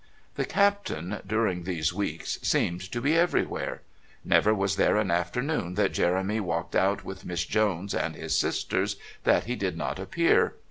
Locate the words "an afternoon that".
4.97-5.93